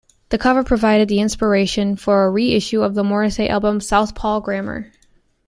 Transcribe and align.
The 0.29 0.39
cover 0.39 0.63
provided 0.63 1.09
the 1.09 1.19
inspiration 1.19 1.95
for 1.95 2.23
a 2.25 2.29
re-issue 2.31 2.81
of 2.81 2.95
the 2.95 3.03
Morrissey 3.03 3.47
album, 3.47 3.79
Southpaw 3.79 4.39
Grammar. 4.39 4.91